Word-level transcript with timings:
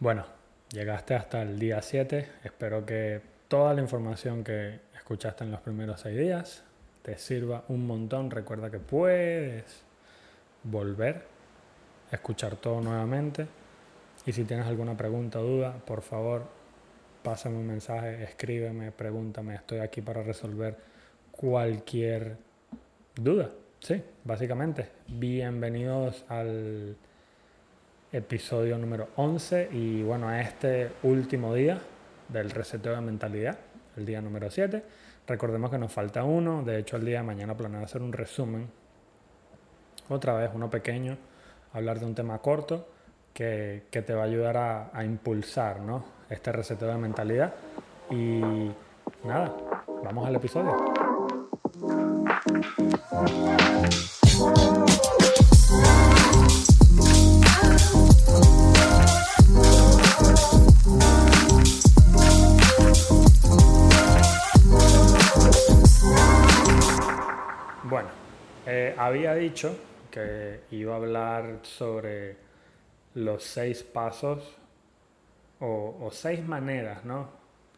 Bueno, 0.00 0.24
llegaste 0.72 1.14
hasta 1.14 1.42
el 1.42 1.58
día 1.58 1.82
7. 1.82 2.26
Espero 2.42 2.86
que 2.86 3.20
toda 3.48 3.74
la 3.74 3.82
información 3.82 4.42
que 4.42 4.80
escuchaste 4.96 5.44
en 5.44 5.50
los 5.50 5.60
primeros 5.60 6.00
6 6.00 6.16
días 6.16 6.64
te 7.02 7.18
sirva 7.18 7.64
un 7.68 7.86
montón. 7.86 8.30
Recuerda 8.30 8.70
que 8.70 8.78
puedes 8.78 9.82
volver 10.62 11.26
a 12.10 12.14
escuchar 12.14 12.56
todo 12.56 12.80
nuevamente. 12.80 13.46
Y 14.24 14.32
si 14.32 14.44
tienes 14.44 14.66
alguna 14.66 14.96
pregunta 14.96 15.38
o 15.38 15.42
duda, 15.42 15.74
por 15.84 16.00
favor, 16.00 16.44
pásame 17.22 17.58
un 17.58 17.66
mensaje, 17.66 18.22
escríbeme, 18.24 18.92
pregúntame. 18.92 19.54
Estoy 19.54 19.80
aquí 19.80 20.00
para 20.00 20.22
resolver 20.22 20.78
cualquier 21.30 22.38
duda. 23.16 23.50
Sí, 23.80 24.02
básicamente. 24.24 24.88
Bienvenidos 25.08 26.24
al 26.30 26.96
episodio 28.12 28.76
número 28.76 29.08
11 29.16 29.68
y 29.72 30.02
bueno, 30.02 30.28
a 30.28 30.40
este 30.40 30.90
último 31.04 31.54
día 31.54 31.80
del 32.28 32.50
reseteo 32.50 32.94
de 32.94 33.00
mentalidad, 33.00 33.58
el 33.96 34.04
día 34.04 34.20
número 34.20 34.50
7. 34.50 34.82
Recordemos 35.26 35.70
que 35.70 35.78
nos 35.78 35.92
falta 35.92 36.24
uno, 36.24 36.62
de 36.64 36.78
hecho 36.78 36.96
el 36.96 37.04
día 37.04 37.18
de 37.18 37.24
mañana 37.24 37.56
planeo 37.56 37.84
hacer 37.84 38.02
un 38.02 38.12
resumen, 38.12 38.68
otra 40.08 40.34
vez 40.34 40.50
uno 40.52 40.68
pequeño, 40.68 41.16
hablar 41.72 42.00
de 42.00 42.06
un 42.06 42.14
tema 42.14 42.38
corto 42.38 42.88
que, 43.32 43.84
que 43.90 44.02
te 44.02 44.12
va 44.12 44.22
a 44.22 44.26
ayudar 44.26 44.56
a, 44.56 44.90
a 44.92 45.04
impulsar 45.04 45.80
¿no? 45.80 46.04
este 46.28 46.50
reseteo 46.50 46.88
de 46.88 46.96
mentalidad. 46.96 47.54
Y 48.10 48.40
nada, 49.24 49.54
vamos 50.02 50.26
al 50.26 50.34
episodio. 50.34 50.76
Eh, 68.72 68.94
había 68.96 69.34
dicho 69.34 69.76
que 70.12 70.60
iba 70.70 70.94
a 70.94 70.96
hablar 70.96 71.58
sobre 71.62 72.36
los 73.14 73.42
seis 73.42 73.82
pasos 73.82 74.56
o, 75.58 75.96
o 76.00 76.10
seis 76.12 76.46
maneras, 76.46 77.04
¿no? 77.04 77.28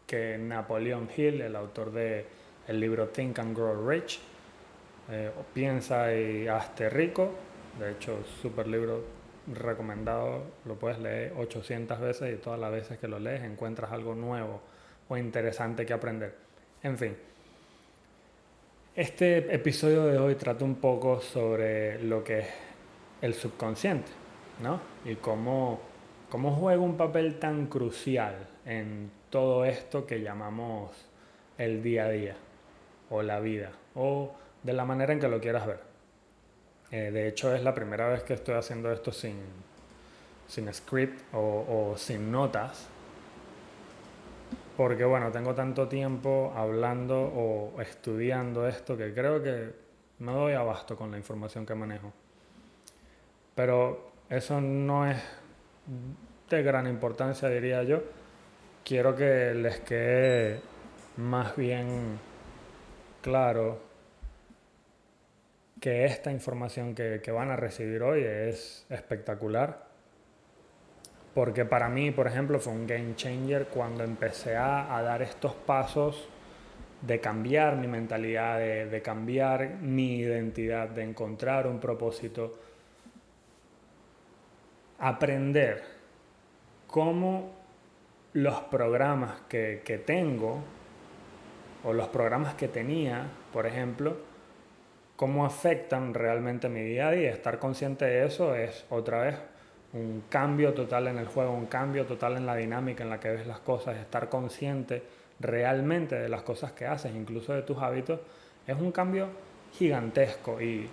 Que 0.06 0.36
Napoleon 0.36 1.08
Hill, 1.16 1.40
el 1.40 1.56
autor 1.56 1.92
del 1.92 2.26
el 2.68 2.78
libro 2.78 3.08
Think 3.08 3.38
and 3.38 3.56
Grow 3.56 3.88
Rich, 3.88 4.20
eh, 5.10 5.30
piensa 5.54 6.14
y 6.14 6.46
hazte 6.46 6.90
rico. 6.90 7.30
De 7.78 7.92
hecho, 7.92 8.22
súper 8.42 8.68
libro 8.68 9.02
recomendado, 9.46 10.44
lo 10.66 10.74
puedes 10.74 10.98
leer 10.98 11.32
800 11.38 12.00
veces 12.00 12.34
y 12.34 12.36
todas 12.36 12.60
las 12.60 12.70
veces 12.70 12.98
que 12.98 13.08
lo 13.08 13.18
lees 13.18 13.42
encuentras 13.44 13.90
algo 13.92 14.14
nuevo 14.14 14.60
o 15.08 15.16
interesante 15.16 15.86
que 15.86 15.94
aprender. 15.94 16.34
En 16.82 16.98
fin. 16.98 17.16
Este 18.94 19.54
episodio 19.54 20.04
de 20.04 20.18
hoy 20.18 20.34
trata 20.34 20.66
un 20.66 20.74
poco 20.74 21.22
sobre 21.22 21.98
lo 22.02 22.22
que 22.22 22.40
es 22.40 22.46
el 23.22 23.32
subconsciente, 23.32 24.12
¿no? 24.62 24.80
Y 25.06 25.14
cómo, 25.14 25.80
cómo 26.28 26.54
juega 26.54 26.82
un 26.82 26.98
papel 26.98 27.38
tan 27.38 27.68
crucial 27.68 28.34
en 28.66 29.10
todo 29.30 29.64
esto 29.64 30.04
que 30.04 30.20
llamamos 30.20 30.90
el 31.56 31.82
día 31.82 32.04
a 32.04 32.10
día, 32.10 32.36
o 33.08 33.22
la 33.22 33.40
vida, 33.40 33.70
o 33.94 34.34
de 34.62 34.74
la 34.74 34.84
manera 34.84 35.14
en 35.14 35.20
que 35.20 35.28
lo 35.28 35.40
quieras 35.40 35.66
ver. 35.66 35.80
Eh, 36.90 37.10
de 37.10 37.28
hecho, 37.28 37.54
es 37.54 37.62
la 37.62 37.74
primera 37.74 38.08
vez 38.08 38.24
que 38.24 38.34
estoy 38.34 38.56
haciendo 38.56 38.92
esto 38.92 39.10
sin, 39.10 39.38
sin 40.46 40.70
script 40.74 41.18
o, 41.32 41.92
o 41.92 41.96
sin 41.96 42.30
notas, 42.30 42.88
porque 44.76 45.04
bueno, 45.04 45.30
tengo 45.30 45.54
tanto 45.54 45.88
tiempo 45.88 46.52
hablando 46.56 47.20
o 47.20 47.80
estudiando 47.80 48.66
esto 48.66 48.96
que 48.96 49.12
creo 49.12 49.42
que 49.42 49.70
me 50.18 50.32
doy 50.32 50.54
abasto 50.54 50.96
con 50.96 51.10
la 51.10 51.18
información 51.18 51.66
que 51.66 51.74
manejo. 51.74 52.12
Pero 53.54 54.12
eso 54.30 54.60
no 54.60 55.08
es 55.10 55.18
de 56.48 56.62
gran 56.62 56.86
importancia, 56.86 57.48
diría 57.48 57.82
yo. 57.82 58.02
Quiero 58.84 59.14
que 59.14 59.52
les 59.54 59.80
quede 59.80 60.60
más 61.16 61.54
bien 61.56 62.18
claro 63.20 63.80
que 65.80 66.04
esta 66.04 66.30
información 66.30 66.94
que, 66.94 67.20
que 67.22 67.30
van 67.30 67.50
a 67.50 67.56
recibir 67.56 68.02
hoy 68.02 68.22
es 68.22 68.86
espectacular 68.88 69.91
porque 71.34 71.64
para 71.64 71.88
mí, 71.88 72.10
por 72.10 72.26
ejemplo, 72.26 72.60
fue 72.60 72.72
un 72.72 72.86
game 72.86 73.14
changer 73.16 73.66
cuando 73.66 74.04
empecé 74.04 74.56
a, 74.56 74.94
a 74.94 75.02
dar 75.02 75.22
estos 75.22 75.54
pasos 75.54 76.28
de 77.00 77.20
cambiar 77.20 77.76
mi 77.76 77.88
mentalidad, 77.88 78.58
de, 78.58 78.86
de, 78.86 79.02
cambiar 79.02 79.76
mi 79.80 80.18
identidad, 80.18 80.88
de 80.88 81.02
encontrar 81.02 81.66
un 81.66 81.80
propósito, 81.80 82.58
aprender 84.98 85.82
cómo 86.86 87.50
los 88.34 88.60
programas 88.62 89.40
que, 89.48 89.82
que 89.84 89.98
tengo 89.98 90.62
o 91.82 91.92
los 91.92 92.08
programas 92.08 92.54
que 92.54 92.68
tenía, 92.68 93.26
por 93.52 93.66
ejemplo, 93.66 94.16
cómo 95.16 95.44
afectan 95.44 96.14
realmente 96.14 96.68
mi 96.68 96.82
día 96.82 97.08
a 97.08 97.12
día. 97.12 97.30
Estar 97.30 97.58
consciente 97.58 98.04
de 98.04 98.26
eso 98.26 98.54
es 98.54 98.84
otra 98.90 99.22
vez 99.22 99.51
un 99.94 100.24
cambio 100.28 100.72
total 100.72 101.08
en 101.08 101.18
el 101.18 101.26
juego, 101.26 101.52
un 101.52 101.66
cambio 101.66 102.06
total 102.06 102.36
en 102.36 102.46
la 102.46 102.56
dinámica 102.56 103.04
en 103.04 103.10
la 103.10 103.20
que 103.20 103.30
ves 103.30 103.46
las 103.46 103.60
cosas, 103.60 103.96
estar 103.96 104.28
consciente 104.28 105.02
realmente 105.38 106.18
de 106.18 106.28
las 106.28 106.42
cosas 106.42 106.72
que 106.72 106.86
haces, 106.86 107.14
incluso 107.14 107.52
de 107.52 107.62
tus 107.62 107.78
hábitos, 107.78 108.20
es 108.66 108.76
un 108.76 108.92
cambio 108.92 109.28
gigantesco. 109.72 110.60
Y 110.60 110.88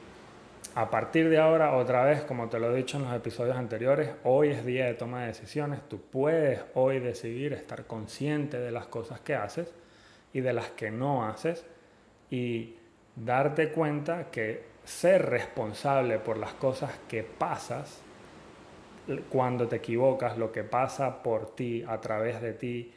a 0.75 0.89
partir 0.89 1.29
de 1.29 1.37
ahora, 1.37 1.75
otra 1.75 2.03
vez, 2.03 2.23
como 2.23 2.49
te 2.49 2.59
lo 2.59 2.71
he 2.71 2.77
dicho 2.77 2.97
en 2.97 3.03
los 3.03 3.13
episodios 3.13 3.55
anteriores, 3.55 4.11
hoy 4.23 4.49
es 4.49 4.65
día 4.65 4.85
de 4.85 4.95
toma 4.95 5.21
de 5.21 5.27
decisiones, 5.27 5.81
tú 5.87 6.01
puedes 6.01 6.61
hoy 6.73 6.99
decidir 6.99 7.53
estar 7.53 7.85
consciente 7.85 8.59
de 8.59 8.71
las 8.71 8.87
cosas 8.87 9.19
que 9.21 9.35
haces 9.35 9.73
y 10.33 10.41
de 10.41 10.53
las 10.53 10.69
que 10.71 10.91
no 10.91 11.25
haces 11.25 11.65
y 12.29 12.75
darte 13.15 13.71
cuenta 13.71 14.29
que 14.29 14.63
ser 14.83 15.29
responsable 15.29 16.19
por 16.19 16.37
las 16.37 16.53
cosas 16.53 16.91
que 17.07 17.23
pasas 17.23 18.01
cuando 19.29 19.67
te 19.67 19.77
equivocas, 19.77 20.37
lo 20.37 20.51
que 20.51 20.63
pasa 20.63 21.23
por 21.23 21.55
ti, 21.55 21.83
a 21.87 21.99
través 21.99 22.41
de 22.41 22.53
ti, 22.53 22.93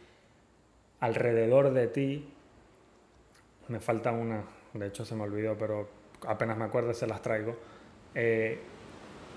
alrededor 1.00 1.72
de 1.72 1.86
ti. 1.88 2.28
Me 3.68 3.80
falta 3.80 4.12
una, 4.12 4.44
de 4.74 4.86
hecho 4.86 5.04
se 5.04 5.14
me 5.14 5.22
olvidó, 5.22 5.56
pero 5.56 5.88
apenas 6.26 6.56
me 6.56 6.64
acuerdo 6.64 6.92
se 6.94 7.06
las 7.06 7.22
traigo. 7.22 7.56
Eh, 8.14 8.58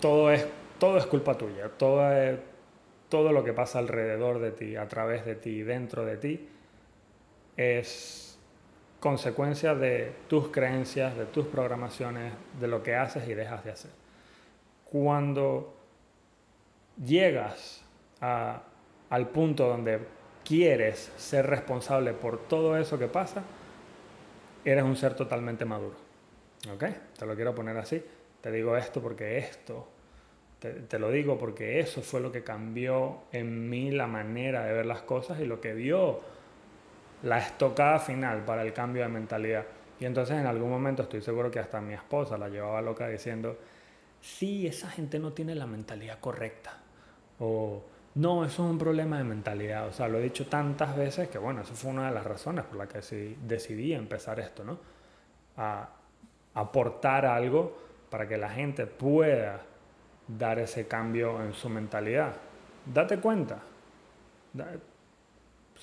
todo, 0.02 0.32
es, 0.32 0.46
todo 0.80 0.98
es 0.98 1.06
culpa 1.06 1.38
tuya, 1.38 1.70
todo, 1.70 2.12
es, 2.12 2.40
todo 3.10 3.32
lo 3.32 3.44
que 3.44 3.54
pasa 3.54 3.80
alrededor 3.80 4.40
de 4.40 4.52
ti, 4.52 4.76
a 4.76 4.88
través 4.88 5.26
de 5.26 5.36
ti, 5.36 5.64
dentro 5.64 6.06
de 6.06 6.18
ti, 6.18 6.50
es 7.56 8.38
consecuencia 9.00 9.76
de 9.76 10.12
tus 10.28 10.50
creencias, 10.50 11.16
de 11.16 11.26
tus 11.26 11.46
programaciones, 11.46 12.34
de 12.60 12.68
lo 12.68 12.84
que 12.84 12.96
haces 12.96 13.28
y 13.28 13.34
dejas 13.34 13.64
de 13.64 13.72
hacer. 13.72 13.92
Cuando 14.84 15.74
llegas 17.04 17.84
al 18.22 19.28
punto 19.30 19.68
donde 19.68 20.00
quieres 20.44 21.12
ser 21.18 21.48
responsable 21.48 22.14
por 22.14 22.48
todo 22.48 22.78
eso 22.78 22.98
que 22.98 23.08
pasa, 23.08 23.44
eres 24.64 24.84
un 24.84 24.96
ser 24.96 25.16
totalmente 25.16 25.66
maduro. 25.66 25.96
¿Ok? 26.74 26.84
Te 27.18 27.26
lo 27.26 27.36
quiero 27.36 27.54
poner 27.54 27.78
así. 27.78 28.04
Te 28.42 28.52
digo 28.52 28.78
esto 28.78 29.02
porque 29.02 29.38
esto, 29.38 29.88
te, 30.60 30.72
te, 30.72 31.00
lo 31.00 31.10
digo 31.12 31.38
porque 31.38 31.80
eso 31.80 32.02
fue 32.02 32.22
lo 32.22 32.32
que 32.32 32.44
cambió 32.44 33.24
en 33.32 33.70
mí 33.70 33.92
la 33.92 34.08
manera 34.08 34.64
de 34.66 34.74
ver 34.74 34.86
las 34.86 35.02
cosas 35.02 35.40
y 35.40 35.46
lo 35.46 35.60
que 35.60 35.74
dio 35.74 36.22
la 37.24 37.40
estocada 37.40 38.00
final 38.00 38.46
para 38.46 38.62
el 38.62 38.72
cambio 38.72 39.02
de 39.02 39.10
mentalidad. 39.10 39.66
Y 40.00 40.06
entonces 40.06 40.38
en 40.38 40.46
algún 40.46 40.70
momento 40.70 41.04
estoy 41.04 41.22
seguro 41.22 41.50
que 41.50 41.60
hasta 41.60 41.82
mi 41.82 41.94
esposa 41.94 42.38
la 42.38 42.50
llevaba 42.50 42.82
loca 42.82 43.08
diciendo, 43.08 43.58
sí, 44.22 44.68
esa 44.68 44.90
gente 44.90 45.18
no 45.18 45.34
tiene 45.34 45.56
la 45.56 45.66
mentalidad 45.66 46.20
correcta 46.20 46.85
o 47.40 47.82
no, 48.16 48.46
eso 48.46 48.66
es 48.66 48.72
un 48.72 48.78
problema 48.78 49.18
de 49.18 49.26
mentalidad. 49.26 49.88
O 49.88 49.92
sea, 49.92 50.08
lo 50.08 50.20
he 50.20 50.22
dicho 50.22 50.48
tantas 50.48 50.96
veces 50.96 51.28
que, 51.28 51.38
bueno, 51.38 51.62
eso 51.62 51.74
fue 51.74 51.92
una 51.92 52.08
de 52.08 52.14
las 52.14 52.24
razones 52.24 52.64
por 52.66 52.78
las 52.78 52.88
que 52.88 53.00
decidí, 53.00 53.38
decidí 53.46 53.94
empezar 53.94 54.40
esto, 54.40 54.64
¿no? 54.64 54.78
A 55.58 55.90
aportar 56.54 57.26
algo 57.26 57.78
para 58.10 58.28
que 58.28 58.38
la 58.38 58.50
gente 58.50 58.88
pueda 58.88 59.62
dar 60.28 60.60
ese 60.60 60.88
cambio 60.88 61.44
en 61.44 61.54
su 61.54 61.70
mentalidad. 61.70 62.36
Date 62.86 63.20
cuenta. 63.20 63.60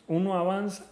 Uno 0.09 0.39
avanza 0.39 0.87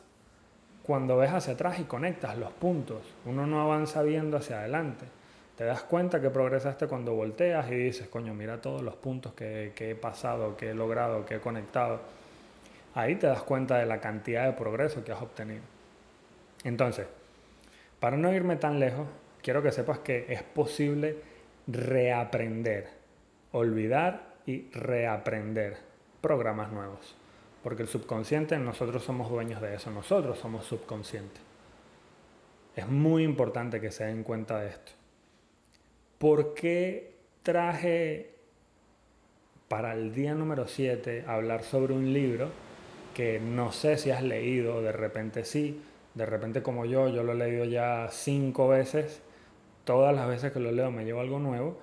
cuando 0.83 1.17
ves 1.17 1.31
hacia 1.31 1.55
atrás 1.55 1.79
y 1.79 1.85
conectas 1.85 2.37
los 2.37 2.53
puntos. 2.53 2.99
Uno 3.25 3.47
no 3.47 3.63
avanza 3.63 4.03
viendo 4.03 4.37
hacia 4.37 4.59
adelante. 4.59 5.07
Te 5.61 5.67
das 5.67 5.83
cuenta 5.83 6.23
que 6.23 6.31
progresaste 6.31 6.87
cuando 6.87 7.13
volteas 7.13 7.71
y 7.71 7.75
dices, 7.75 8.09
coño, 8.09 8.33
mira 8.33 8.63
todos 8.63 8.81
los 8.81 8.97
puntos 8.97 9.35
que, 9.35 9.75
he 9.77 9.95
pasado, 9.95 10.57
que 10.57 10.71
he 10.71 10.75
logrado, 10.75 11.27
que 11.27 11.35
he 11.35 11.41
conectado. 11.41 12.01
Ahí 12.95 13.17
te 13.17 13.27
das 13.27 13.43
cuenta 13.43 13.77
de 13.77 13.85
la 13.85 14.01
cantidad 14.01 14.47
de 14.47 14.55
progreso 14.55 15.05
que 15.05 15.13
has 15.13 15.21
obtenido. 15.21 15.61
Entonces, 16.65 17.09
para 18.01 18.17
no 18.17 18.33
irme 18.33 18.57
tan 18.57 18.81
lejos, 18.81 19.07
quiero 19.43 19.63
que 19.63 19.71
sepas 19.71 19.99
que 19.99 20.25
es 20.31 20.43
posible 20.43 21.19
reaprender, 21.67 22.89
olvidar 23.53 24.37
y 24.47 24.71
reaprender 24.71 25.77
programas 26.23 26.73
nuevos. 26.73 27.15
Porque 27.63 27.83
el 27.83 27.89
subconsciente, 27.89 28.57
nosotros 28.57 29.05
somos 29.05 29.29
dueños 29.29 29.61
de 29.61 29.75
eso, 29.75 29.91
nosotros 29.91 30.39
somos 30.39 30.65
subconscientes. 30.65 31.43
Es 32.75 32.89
muy 32.89 33.25
importante 33.25 33.79
que 33.79 33.91
se 33.91 34.05
den 34.05 34.23
cuenta 34.23 34.59
de 34.61 34.71
esto. 34.71 34.93
¿Por 36.21 36.53
qué 36.53 37.15
traje 37.43 38.35
para 39.69 39.95
el 39.95 40.13
día 40.13 40.35
número 40.35 40.69
7 40.69 41.25
hablar 41.27 41.63
sobre 41.63 41.95
un 41.95 42.13
libro 42.13 42.51
que 43.15 43.41
no 43.41 43.73
sé 43.73 43.97
si 43.97 44.11
has 44.11 44.23
leído, 44.23 44.83
de 44.83 44.93
repente 44.93 45.47
sí, 45.47 45.81
de 46.15 46.27
repente 46.27 46.63
como 46.63 46.85
yo, 46.85 47.09
yo 47.09 47.23
lo 47.23 47.33
he 47.33 47.37
leído 47.37 47.65
ya 47.65 48.09
cinco 48.11 48.69
veces, 48.69 49.23
todas 49.85 50.15
las 50.15 50.29
veces 50.29 50.53
que 50.53 50.61
lo 50.61 50.73
leo 50.73 50.91
me 50.91 51.07
llevo 51.07 51.23
algo 51.23 51.39
nuevo, 51.39 51.79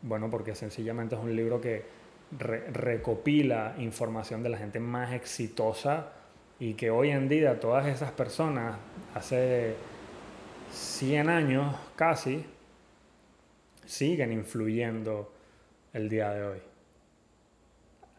bueno, 0.00 0.30
porque 0.30 0.54
sencillamente 0.54 1.16
es 1.16 1.20
un 1.20 1.36
libro 1.36 1.60
que 1.60 1.84
recopila 2.30 3.74
información 3.76 4.42
de 4.42 4.48
la 4.48 4.56
gente 4.56 4.80
más 4.80 5.12
exitosa 5.12 6.12
y 6.58 6.72
que 6.72 6.90
hoy 6.90 7.10
en 7.10 7.28
día 7.28 7.60
todas 7.60 7.86
esas 7.86 8.12
personas, 8.12 8.78
hace 9.14 9.74
100 10.72 11.28
años 11.28 11.76
casi, 11.96 12.46
siguen 13.86 14.32
influyendo 14.32 15.32
el 15.92 16.08
día 16.08 16.30
de 16.30 16.44
hoy. 16.44 16.58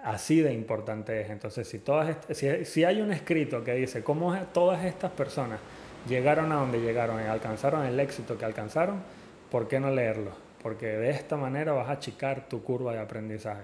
Así 0.04 0.42
de 0.42 0.54
importante 0.54 1.20
es. 1.22 1.30
Entonces, 1.30 1.68
si, 1.68 1.80
todas 1.80 2.16
si, 2.32 2.84
hay 2.84 3.02
un 3.02 3.12
escrito 3.12 3.64
que 3.64 3.74
dice 3.74 4.04
cómo 4.04 4.36
todas 4.54 4.86
estas 4.86 5.12
personas 5.12 5.60
llegaron 6.08 6.52
a 6.52 6.56
donde 6.56 6.80
llegaron 6.80 7.20
y 7.22 7.26
alcanzaron 7.26 7.86
el 7.86 8.00
éxito 8.00 8.38
que 8.38 8.46
alcanzaron, 8.46 9.02
¿por 9.50 9.68
qué 9.68 9.80
no 9.80 9.90
leerlo? 9.90 10.32
Porque 10.62 10.86
de 10.86 11.10
esta 11.10 11.38
manera 11.38 11.74
vas 11.74 11.90
a 11.90 11.94
achicar 11.94 12.48
tu 12.48 12.64
curva 12.64 12.94
de 12.94 13.00
aprendizaje. 13.00 13.64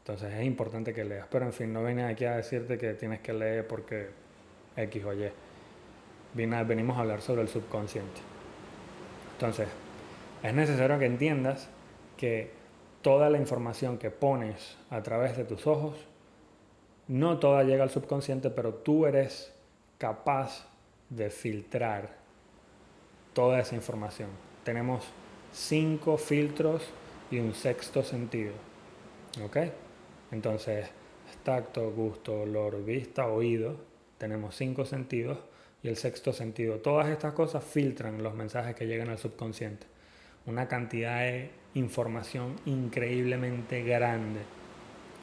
Entonces 0.00 0.34
es 0.34 0.44
importante 0.44 0.92
que 0.92 1.04
leas. 1.04 1.26
Pero 1.30 1.46
en 1.46 1.52
fin, 1.52 1.72
no 1.72 1.82
vine 1.82 2.04
aquí 2.04 2.26
a 2.26 2.36
decirte 2.36 2.76
que 2.76 2.92
tienes 2.92 3.20
que 3.20 3.32
leer 3.32 3.66
porque 3.66 4.08
X 4.76 5.04
o 5.04 5.14
Y. 5.14 5.30
venimos 6.34 6.96
a 6.98 7.00
hablar 7.00 7.22
sobre 7.22 7.40
el 7.42 7.48
subconsciente. 7.48 8.20
Entonces, 9.32 9.66
es 10.46 10.54
necesario 10.54 10.98
que 10.98 11.06
entiendas 11.06 11.68
que 12.16 12.50
toda 13.02 13.30
la 13.30 13.38
información 13.38 13.98
que 13.98 14.10
pones 14.10 14.76
a 14.90 15.02
través 15.02 15.36
de 15.36 15.44
tus 15.44 15.66
ojos, 15.66 15.96
no 17.08 17.38
toda 17.38 17.62
llega 17.62 17.84
al 17.84 17.90
subconsciente, 17.90 18.50
pero 18.50 18.74
tú 18.74 19.06
eres 19.06 19.52
capaz 19.98 20.68
de 21.10 21.30
filtrar 21.30 22.10
toda 23.32 23.60
esa 23.60 23.74
información. 23.74 24.30
Tenemos 24.64 25.04
cinco 25.52 26.16
filtros 26.16 26.82
y 27.30 27.38
un 27.38 27.54
sexto 27.54 28.02
sentido. 28.02 28.52
¿Ok? 29.44 29.56
Entonces, 30.32 30.88
tacto, 31.44 31.90
gusto, 31.92 32.40
olor, 32.42 32.84
vista, 32.84 33.26
oído. 33.26 33.76
Tenemos 34.18 34.56
cinco 34.56 34.84
sentidos 34.84 35.38
y 35.82 35.88
el 35.88 35.96
sexto 35.96 36.32
sentido. 36.32 36.78
Todas 36.78 37.08
estas 37.08 37.34
cosas 37.34 37.62
filtran 37.62 38.22
los 38.22 38.34
mensajes 38.34 38.74
que 38.74 38.86
llegan 38.86 39.10
al 39.10 39.18
subconsciente. 39.18 39.86
Una 40.46 40.68
cantidad 40.68 41.20
de 41.20 41.50
información 41.74 42.56
increíblemente 42.64 43.82
grande. 43.82 44.40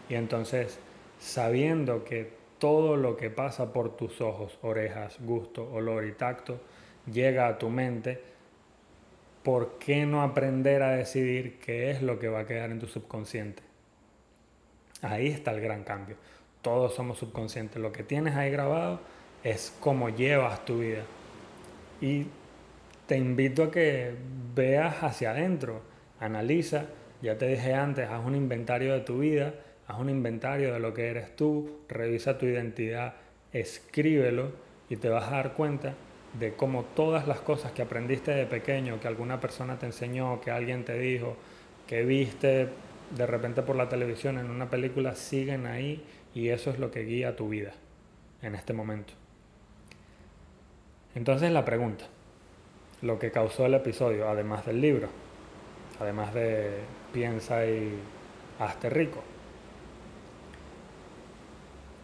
Y 0.09 0.15
entonces, 0.15 0.79
sabiendo 1.19 2.03
que 2.03 2.31
todo 2.59 2.95
lo 2.95 3.17
que 3.17 3.29
pasa 3.29 3.73
por 3.73 3.95
tus 3.97 4.21
ojos, 4.21 4.57
orejas, 4.61 5.17
gusto, 5.19 5.69
olor 5.71 6.05
y 6.05 6.13
tacto 6.13 6.59
llega 7.11 7.47
a 7.47 7.57
tu 7.57 7.69
mente, 7.69 8.21
¿por 9.43 9.77
qué 9.79 10.05
no 10.05 10.21
aprender 10.21 10.83
a 10.83 10.91
decidir 10.91 11.59
qué 11.59 11.91
es 11.91 12.01
lo 12.01 12.19
que 12.19 12.29
va 12.29 12.41
a 12.41 12.45
quedar 12.45 12.71
en 12.71 12.79
tu 12.79 12.87
subconsciente? 12.87 13.63
Ahí 15.01 15.27
está 15.27 15.51
el 15.51 15.59
gran 15.59 15.83
cambio. 15.83 16.15
Todos 16.61 16.95
somos 16.95 17.17
subconscientes. 17.17 17.81
Lo 17.81 17.91
que 17.91 18.03
tienes 18.03 18.35
ahí 18.35 18.49
grabado 18.49 19.01
es 19.43 19.75
cómo 19.81 20.09
llevas 20.09 20.63
tu 20.63 20.79
vida. 20.79 21.03
Y 21.99 22.27
te 23.07 23.17
invito 23.17 23.63
a 23.63 23.71
que 23.71 24.13
veas 24.55 25.03
hacia 25.03 25.31
adentro, 25.31 25.81
analiza, 26.19 26.85
ya 27.21 27.37
te 27.37 27.47
dije 27.47 27.73
antes, 27.73 28.09
haz 28.09 28.25
un 28.25 28.35
inventario 28.35 28.93
de 28.93 29.01
tu 29.01 29.19
vida, 29.19 29.53
haz 29.87 29.99
un 29.99 30.09
inventario 30.09 30.73
de 30.73 30.79
lo 30.79 30.93
que 30.93 31.07
eres 31.07 31.35
tú, 31.35 31.81
revisa 31.89 32.37
tu 32.37 32.45
identidad, 32.45 33.15
escríbelo 33.51 34.51
y 34.89 34.97
te 34.97 35.09
vas 35.09 35.27
a 35.27 35.37
dar 35.37 35.53
cuenta 35.53 35.93
de 36.39 36.53
cómo 36.53 36.83
todas 36.95 37.27
las 37.27 37.39
cosas 37.39 37.71
que 37.71 37.81
aprendiste 37.81 38.31
de 38.31 38.45
pequeño, 38.45 38.99
que 38.99 39.07
alguna 39.07 39.39
persona 39.39 39.77
te 39.77 39.85
enseñó, 39.85 40.41
que 40.41 40.51
alguien 40.51 40.83
te 40.83 40.97
dijo, 40.97 41.37
que 41.87 42.03
viste 42.03 42.69
de 43.15 43.25
repente 43.27 43.61
por 43.61 43.75
la 43.75 43.89
televisión, 43.89 44.37
en 44.39 44.49
una 44.49 44.69
película, 44.69 45.15
siguen 45.15 45.67
ahí 45.67 46.03
y 46.33 46.49
eso 46.49 46.71
es 46.71 46.79
lo 46.79 46.89
que 46.89 47.03
guía 47.03 47.35
tu 47.35 47.49
vida 47.49 47.73
en 48.41 48.55
este 48.55 48.73
momento. 48.73 49.13
Entonces 51.15 51.51
la 51.51 51.63
pregunta, 51.63 52.05
lo 53.03 53.19
que 53.19 53.31
causó 53.31 53.65
el 53.65 53.75
episodio, 53.75 54.27
además 54.27 54.65
del 54.65 54.81
libro, 54.81 55.07
además 55.99 56.33
de 56.33 56.71
piensa 57.13 57.65
y 57.65 57.99
hazte 58.59 58.89
rico, 58.89 59.21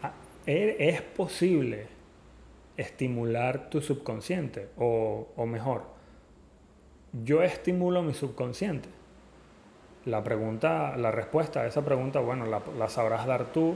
ah, 0.04 0.12
¿e-, 0.46 0.76
¿es 0.78 1.02
posible 1.02 1.88
estimular 2.78 3.70
tu 3.72 3.82
subconsciente? 3.82 4.70
O, 4.78 5.30
o 5.36 5.46
mejor, 5.48 5.84
yo 7.24 7.42
estimulo 7.42 8.04
mi 8.04 8.14
subconsciente 8.14 8.90
la 10.06 10.24
pregunta, 10.24 10.96
la 10.98 11.12
respuesta 11.12 11.62
a 11.62 11.68
esa 11.68 11.84
pregunta, 11.84 12.20
bueno, 12.20 12.46
la, 12.46 12.90
sabrás 12.90 13.26
dar 13.26 13.52
tú, 13.52 13.76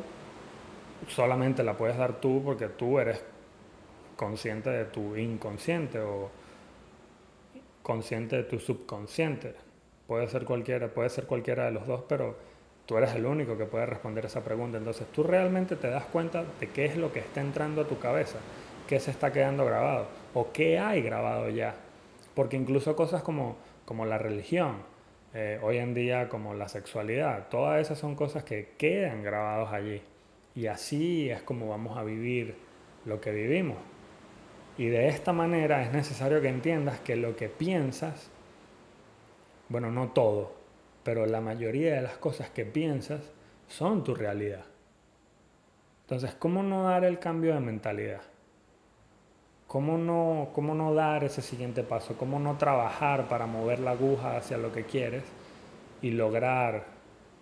solamente 1.08 1.64
la 1.64 1.76
puedes 1.78 1.98
dar 1.98 2.14
tú 2.14 2.42
porque 2.44 2.68
tú 2.70 3.00
eres 3.00 3.24
consciente 4.16 4.70
de 4.70 4.86
tu 4.86 5.16
inconsciente 5.16 6.00
o 6.00 6.30
consciente 7.84 8.38
de 8.38 8.44
tu 8.44 8.60
subconsciente. 8.60 9.54
Puede 10.08 10.28
ser 10.28 10.46
cualquiera, 10.46 10.88
puede 10.88 11.10
ser 11.10 11.26
cualquiera 11.26 11.66
de 11.66 11.72
los 11.72 11.86
dos, 11.86 12.04
pero 12.08 12.36
tú 12.86 12.98
eres 12.98 13.14
el 13.14 13.26
único 13.26 13.58
que 13.58 13.66
puede 13.66 13.86
responder 13.86 14.26
esa 14.26 14.44
pregunta. 14.44 14.78
Entonces 14.78 15.06
tú 15.12 15.24
realmente 15.24 15.76
te 15.76 15.90
das 15.90 16.06
cuenta 16.06 16.44
de 16.60 16.70
qué 16.70 16.86
es 16.86 16.98
lo 16.98 17.12
que 17.14 17.20
está 17.20 17.42
entrando 17.42 17.82
a 17.82 17.88
tu 17.88 18.00
cabeza, 18.00 18.40
qué 18.88 19.00
se 19.00 19.12
está 19.12 19.32
quedando 19.32 19.66
grabado 19.66 20.08
o 20.34 20.52
qué 20.52 20.80
hay 20.80 21.02
grabado 21.02 21.50
ya. 21.50 21.76
Porque 22.34 22.58
incluso 22.58 22.96
cosas 22.96 23.22
como, 23.22 23.58
como 23.86 24.06
la 24.06 24.18
religión, 24.18 24.78
eh, 25.34 25.60
hoy 25.62 25.78
en 25.78 25.94
día 25.94 26.30
como 26.30 26.54
la 26.54 26.68
sexualidad. 26.68 27.48
Todas 27.50 27.82
esas 27.82 28.00
son 28.00 28.16
cosas 28.16 28.44
que 28.44 28.74
quedan 28.78 29.24
grabados 29.24 29.72
allí. 29.72 30.02
Y 30.56 30.68
así 30.68 31.30
es 31.30 31.42
como 31.42 31.70
vamos 31.70 31.98
a 31.98 32.04
vivir 32.04 32.56
lo 33.06 33.20
que 33.20 33.32
vivimos. 33.32 33.78
Y 34.78 34.88
de 34.88 35.08
esta 35.08 35.34
manera 35.34 35.84
es 35.84 35.92
necesario 35.92 36.42
que 36.42 36.50
entiendas 36.50 37.00
que 37.00 37.16
lo 37.16 37.36
que 37.36 37.48
piensas, 37.48 38.30
bueno, 39.70 39.92
no 39.92 40.10
todo, 40.10 40.54
pero 41.04 41.26
la 41.26 41.42
mayoría 41.42 41.96
de 41.96 42.02
las 42.02 42.18
cosas 42.18 42.50
que 42.50 42.66
piensas 42.66 43.22
son 43.68 44.04
tu 44.04 44.16
realidad. 44.16 44.66
Entonces, 46.02 46.34
¿cómo 46.36 46.64
no 46.64 46.84
dar 46.84 47.06
el 47.06 47.20
cambio 47.20 47.54
de 47.54 47.60
mentalidad? 47.60 48.22
¿Cómo 49.68 49.98
no, 49.98 50.50
¿Cómo 50.54 50.76
no 50.76 50.94
dar 50.94 51.24
ese 51.24 51.42
siguiente 51.42 51.84
paso? 51.84 52.16
¿Cómo 52.18 52.40
no 52.40 52.58
trabajar 52.58 53.28
para 53.28 53.46
mover 53.46 53.80
la 53.80 53.92
aguja 53.92 54.38
hacia 54.38 54.58
lo 54.58 54.72
que 54.72 54.84
quieres 54.84 55.24
y 56.02 56.12
lograr 56.12 56.86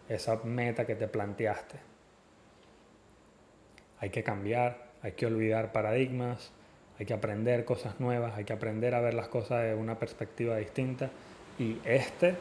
esa 0.07 0.37
meta 0.43 0.85
que 0.85 0.95
te 0.95 1.07
planteaste? 1.07 1.77
Hay 3.99 4.09
que 4.09 4.23
cambiar, 4.23 4.91
hay 5.01 5.11
que 5.13 5.25
olvidar 5.25 5.71
paradigmas, 5.71 6.53
hay 7.01 7.05
que 7.07 7.15
aprender 7.15 7.65
cosas 7.65 7.99
nuevas, 7.99 8.37
hay 8.37 8.43
que 8.43 8.53
aprender 8.53 8.93
a 8.93 9.01
ver 9.01 9.15
las 9.15 9.27
cosas 9.27 9.63
de 9.63 9.73
una 9.73 9.97
perspectiva 9.97 10.57
distinta. 10.57 11.09
Y 11.57 11.79
este 11.83 12.35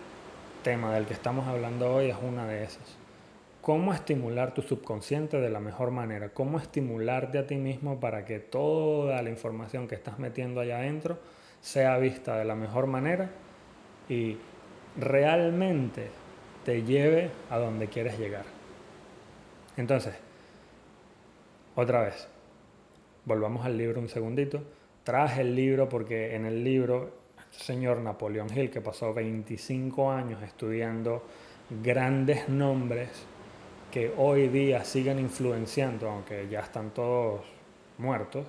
tema 0.62 0.92
del 0.92 1.06
que 1.06 1.14
estamos 1.14 1.48
hablando 1.48 1.90
hoy 1.94 2.10
es 2.10 2.16
una 2.20 2.46
de 2.46 2.64
esas. 2.64 2.98
Cómo 3.62 3.94
estimular 3.94 4.52
tu 4.52 4.60
subconsciente 4.60 5.40
de 5.40 5.48
la 5.48 5.60
mejor 5.60 5.92
manera, 5.92 6.28
cómo 6.28 6.58
estimularte 6.58 7.38
a 7.38 7.46
ti 7.46 7.56
mismo 7.56 8.00
para 8.00 8.26
que 8.26 8.38
toda 8.38 9.22
la 9.22 9.30
información 9.30 9.88
que 9.88 9.94
estás 9.94 10.18
metiendo 10.18 10.60
allá 10.60 10.80
adentro 10.80 11.18
sea 11.62 11.96
vista 11.96 12.36
de 12.36 12.44
la 12.44 12.54
mejor 12.54 12.86
manera 12.86 13.30
y 14.10 14.36
realmente 14.98 16.10
te 16.66 16.82
lleve 16.82 17.30
a 17.48 17.56
donde 17.56 17.88
quieres 17.88 18.18
llegar. 18.18 18.44
Entonces, 19.78 20.16
otra 21.76 22.02
vez, 22.02 22.28
volvamos 23.24 23.64
al 23.64 23.76
libro 23.76 24.00
un 24.00 24.08
segundito. 24.08 24.62
Traje 25.04 25.42
el 25.42 25.54
libro 25.54 25.88
porque 25.88 26.34
en 26.34 26.46
el 26.46 26.62
libro 26.62 27.20
señor 27.50 27.98
Napoleón 27.98 28.48
Hill, 28.56 28.70
que 28.70 28.80
pasó 28.80 29.12
25 29.12 30.10
años 30.10 30.42
estudiando 30.42 31.22
grandes 31.82 32.48
nombres 32.48 33.08
que 33.90 34.12
hoy 34.16 34.48
día 34.48 34.84
siguen 34.84 35.18
influenciando, 35.18 36.08
aunque 36.08 36.48
ya 36.48 36.60
están 36.60 36.90
todos 36.90 37.40
muertos, 37.98 38.46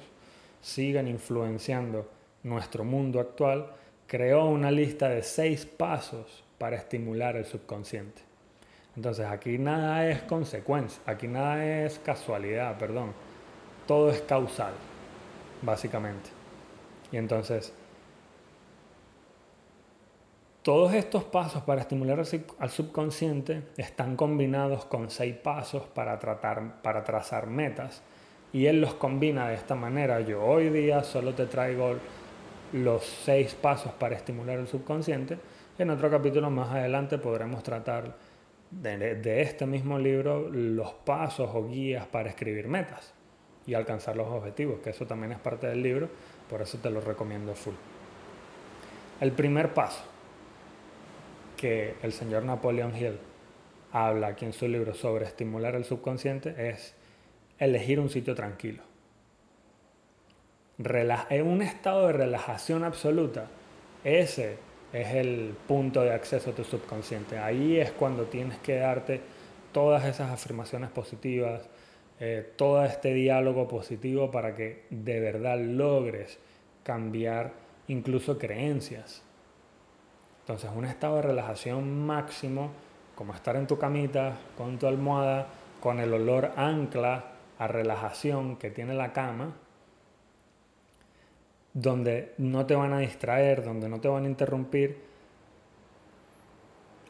siguen 0.61 1.07
influenciando 1.07 2.09
nuestro 2.43 2.83
mundo 2.83 3.19
actual, 3.19 3.71
creó 4.05 4.45
una 4.45 4.69
lista 4.69 5.09
de 5.09 5.23
seis 5.23 5.65
pasos 5.65 6.43
para 6.57 6.75
estimular 6.75 7.35
el 7.35 7.45
subconsciente. 7.45 8.21
Entonces 8.95 9.25
aquí 9.25 9.57
nada 9.57 10.07
es 10.09 10.21
consecuencia, 10.23 11.01
aquí 11.05 11.27
nada 11.27 11.85
es 11.85 11.97
casualidad, 11.99 12.77
perdón, 12.77 13.13
todo 13.91 14.09
es 14.09 14.21
causal, 14.21 14.71
básicamente. 15.61 16.29
Y 17.11 17.17
entonces, 17.17 17.73
todos 20.61 20.93
estos 20.93 21.25
pasos 21.25 21.63
para 21.63 21.81
estimular 21.81 22.23
al 22.59 22.69
subconsciente 22.69 23.63
están 23.75 24.15
combinados 24.15 24.85
con 24.85 25.09
seis 25.09 25.35
pasos 25.35 25.83
para, 25.93 26.17
trazar 26.19 27.47
metas. 27.47 28.01
Y 28.53 28.67
él 28.67 28.79
los 28.79 28.93
combina 28.93 29.49
de 29.49 29.55
esta 29.55 29.75
manera. 29.75 30.21
Yo 30.21 30.41
hoy 30.41 30.69
día 30.69 31.03
solo 31.03 31.33
te 31.33 31.47
traigo 31.47 31.95
los 32.71 33.03
seis 33.03 33.55
pasos 33.55 33.91
para 33.91 34.15
estimular 34.15 34.57
el 34.57 34.69
subconsciente. 34.69 35.37
En 35.77 35.89
otro 35.89 36.09
capítulo 36.09 36.49
más 36.49 36.69
adelante 36.69 37.17
podremos 37.17 37.61
tratar 37.61 38.15
de, 38.69 39.41
este 39.41 39.65
mismo 39.65 39.99
libro 39.99 40.47
los 40.49 40.93
pasos 40.93 41.49
o 41.53 41.67
guías 41.67 42.07
para 42.07 42.29
escribir 42.29 42.69
metas 42.69 43.15
y 43.65 43.73
alcanzar 43.73 44.15
los 44.15 44.27
objetivos, 44.27 44.79
que 44.79 44.89
eso 44.89 45.05
también 45.05 45.31
es 45.33 45.39
parte 45.39 45.67
del 45.67 45.81
libro, 45.83 46.09
por 46.49 46.61
eso 46.61 46.77
te 46.79 46.89
lo 46.89 47.01
recomiendo 47.01 47.53
full. 47.53 47.75
El 49.19 49.31
primer 49.31 49.73
paso 49.73 50.03
que 51.57 51.95
el 52.01 52.11
señor 52.11 52.43
Napoleon 52.43 52.95
Hill 52.95 53.19
habla 53.91 54.27
aquí 54.27 54.45
en 54.45 54.53
su 54.53 54.67
libro 54.67 54.93
sobre 54.93 55.25
estimular 55.25 55.75
el 55.75 55.85
subconsciente 55.85 56.69
es 56.69 56.95
elegir 57.59 57.99
un 57.99 58.09
sitio 58.09 58.33
tranquilo. 58.33 58.81
en 60.79 61.47
un 61.47 61.61
estado 61.61 62.07
de 62.07 62.13
relajación 62.13 62.83
absoluta, 62.83 63.47
ese 64.03 64.57
es 64.91 65.13
el 65.13 65.55
punto 65.67 66.01
de 66.01 66.13
acceso 66.13 66.49
a 66.49 66.53
tu 66.53 66.63
subconsciente. 66.63 67.37
Ahí 67.37 67.79
es 67.79 67.91
cuando 67.91 68.25
tienes 68.25 68.57
que 68.59 68.77
darte 68.77 69.21
todas 69.71 70.05
esas 70.05 70.31
afirmaciones 70.31 70.89
positivas, 70.89 71.61
eh, 72.23 72.53
todo 72.55 72.85
este 72.85 73.15
diálogo 73.15 73.67
positivo 73.67 74.29
para 74.29 74.55
que 74.55 74.83
de 74.91 75.19
verdad 75.19 75.57
logres 75.59 76.37
cambiar 76.83 77.51
incluso 77.87 78.37
creencias. 78.37 79.23
Entonces, 80.41 80.69
un 80.75 80.85
estado 80.85 81.15
de 81.15 81.23
relajación 81.23 82.05
máximo, 82.05 82.69
como 83.15 83.33
estar 83.33 83.55
en 83.55 83.65
tu 83.65 83.79
camita, 83.79 84.37
con 84.55 84.77
tu 84.77 84.85
almohada, 84.85 85.47
con 85.79 85.99
el 85.99 86.13
olor 86.13 86.51
ancla 86.57 87.25
a 87.57 87.67
relajación 87.67 88.57
que 88.57 88.69
tiene 88.69 88.93
la 88.93 89.13
cama, 89.13 89.55
donde 91.73 92.35
no 92.37 92.67
te 92.67 92.75
van 92.75 92.93
a 92.93 92.99
distraer, 92.99 93.63
donde 93.63 93.89
no 93.89 93.99
te 93.99 94.07
van 94.07 94.25
a 94.25 94.27
interrumpir, 94.27 95.01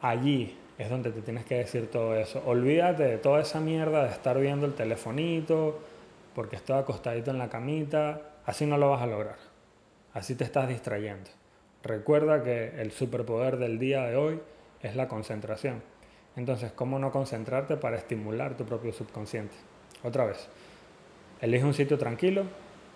allí 0.00 0.56
es 0.82 0.90
donde 0.90 1.10
te 1.10 1.22
tienes 1.22 1.44
que 1.44 1.56
decir 1.56 1.90
todo 1.90 2.16
eso. 2.16 2.42
Olvídate 2.46 3.04
de 3.04 3.18
toda 3.18 3.40
esa 3.40 3.60
mierda 3.60 4.04
de 4.04 4.10
estar 4.10 4.38
viendo 4.38 4.66
el 4.66 4.74
telefonito, 4.74 5.78
porque 6.34 6.56
estoy 6.56 6.78
acostadito 6.78 7.30
en 7.30 7.38
la 7.38 7.48
camita, 7.48 8.20
así 8.44 8.66
no 8.66 8.76
lo 8.78 8.90
vas 8.90 9.02
a 9.02 9.06
lograr. 9.06 9.36
Así 10.14 10.34
te 10.34 10.44
estás 10.44 10.68
distrayendo. 10.68 11.30
Recuerda 11.82 12.42
que 12.42 12.80
el 12.80 12.92
superpoder 12.92 13.56
del 13.56 13.78
día 13.78 14.02
de 14.06 14.16
hoy 14.16 14.40
es 14.82 14.94
la 14.96 15.08
concentración. 15.08 15.82
Entonces, 16.36 16.72
¿cómo 16.72 16.98
no 16.98 17.10
concentrarte 17.10 17.76
para 17.76 17.96
estimular 17.96 18.56
tu 18.56 18.64
propio 18.64 18.92
subconsciente? 18.92 19.54
Otra 20.02 20.24
vez, 20.24 20.48
elige 21.40 21.64
un 21.64 21.74
sitio 21.74 21.98
tranquilo, 21.98 22.44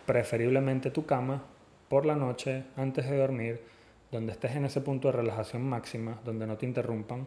preferiblemente 0.07 0.91
tu 0.91 1.05
cama, 1.05 1.43
por 1.89 2.07
la 2.07 2.17
noche, 2.17 2.65
antes 2.77 3.09
de 3.09 3.17
dormir, 3.17 3.61
donde 4.11 4.33
estés 4.33 4.57
en 4.57 4.65
ese 4.65 4.81
punto 4.81 5.09
de 5.09 5.13
relajación 5.13 5.69
máxima, 5.69 6.19
donde 6.25 6.47
no 6.47 6.57
te 6.57 6.67
interrumpan, 6.67 7.27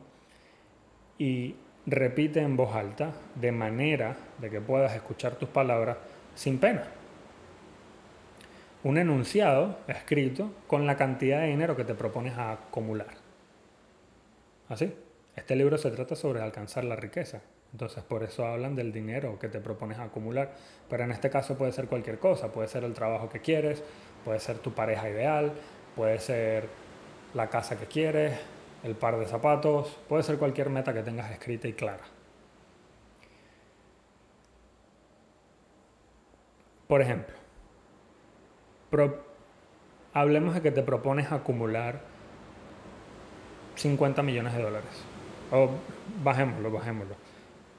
y 1.19 1.55
repite 1.85 2.39
en 2.39 2.57
voz 2.57 2.75
alta, 2.75 3.11
de 3.35 3.51
manera 3.51 4.15
de 4.39 4.49
que 4.49 4.61
puedas 4.61 4.95
escuchar 4.95 5.35
tus 5.35 5.49
palabras 5.49 5.97
sin 6.33 6.57
pena. 6.57 6.85
Un 8.83 8.97
enunciado 8.97 9.77
escrito 9.88 10.51
con 10.65 10.88
la 10.88 10.95
cantidad 10.95 11.41
de 11.41 11.47
dinero 11.47 11.75
que 11.75 11.83
te 11.83 11.93
propones 11.93 12.38
a 12.38 12.53
acumular. 12.53 13.13
Así, 14.69 14.93
este 15.35 15.55
libro 15.55 15.77
se 15.77 15.91
trata 15.91 16.15
sobre 16.15 16.41
alcanzar 16.41 16.85
la 16.85 16.95
riqueza, 16.95 17.41
entonces 17.73 18.03
por 18.03 18.23
eso 18.23 18.45
hablan 18.45 18.75
del 18.75 18.93
dinero 18.93 19.38
que 19.38 19.49
te 19.49 19.59
propones 19.59 19.99
acumular. 19.99 20.53
Pero 20.89 21.03
en 21.03 21.11
este 21.11 21.29
caso 21.29 21.57
puede 21.57 21.71
ser 21.73 21.88
cualquier 21.88 22.19
cosa, 22.19 22.51
puede 22.51 22.67
ser 22.67 22.83
el 22.83 22.93
trabajo 22.93 23.29
que 23.29 23.41
quieres, 23.41 23.83
puede 24.23 24.39
ser 24.39 24.59
tu 24.59 24.71
pareja 24.71 25.09
ideal, 25.09 25.51
puede 25.95 26.19
ser 26.19 26.65
la 27.33 27.49
casa 27.49 27.77
que 27.77 27.85
quieres, 27.85 28.33
el 28.83 28.95
par 28.95 29.17
de 29.19 29.25
zapatos, 29.25 29.98
puede 30.07 30.24
ser 30.24 30.38
cualquier 30.38 30.69
meta 30.69 30.93
que 30.93 31.03
tengas 31.03 31.31
escrita 31.31 31.67
y 31.67 31.74
clara. 31.74 32.03
Por 36.88 37.01
ejemplo, 37.01 37.36
hablemos 40.13 40.55
de 40.55 40.62
que 40.62 40.71
te 40.71 40.81
propones 40.81 41.31
acumular 41.31 42.01
50 43.75 44.24
millones 44.24 44.53
de 44.53 44.62
dólares. 44.62 45.03
O 45.51 45.69
bajémoslo, 46.24 46.71
bajémoslo. 46.71 47.15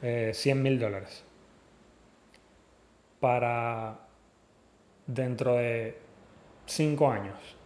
100 0.00 0.35
eh, 0.35 0.54
mil 0.54 0.78
dólares. 0.78 1.25
Para 3.19 3.99
dentro 5.07 5.57
de 5.57 5.99
5 6.66 7.11
años. 7.11 7.60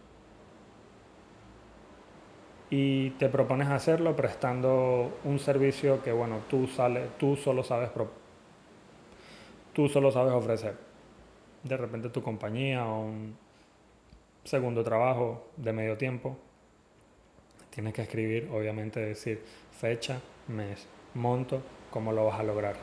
Y 2.69 3.11
te 3.11 3.29
propones 3.29 3.69
hacerlo 3.69 4.15
prestando 4.15 5.19
un 5.23 5.39
servicio 5.39 6.01
que, 6.03 6.11
bueno, 6.11 6.39
tú, 6.49 6.67
tú, 7.19 7.35
solo 7.35 7.63
sabes 7.63 7.91
tú 9.73 9.87
solo 9.87 10.11
sabes 10.11 10.33
ofrecer. 10.33 10.75
De 11.63 11.77
repente 11.77 12.09
tu 12.09 12.21
compañía 12.21 12.85
o 12.85 13.01
un 13.01 13.37
segundo 14.43 14.83
trabajo 14.83 15.47
de 15.57 15.73
medio 15.73 15.97
tiempo. 15.97 16.37
Tienes 17.69 17.93
que 17.93 18.03
escribir, 18.03 18.49
obviamente, 18.51 18.99
decir 18.99 19.43
fecha, 19.71 20.19
mes, 20.47 20.87
monto, 21.13 21.61
cómo 21.91 22.11
lo 22.11 22.25
vas 22.25 22.39
a 22.39 22.43
lograr. 22.43 22.75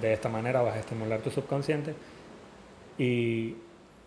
De 0.00 0.12
esta 0.12 0.28
manera 0.28 0.62
vas 0.62 0.76
a 0.76 0.80
estimular 0.80 1.20
tu 1.20 1.30
subconsciente 1.30 1.94
y 2.98 3.56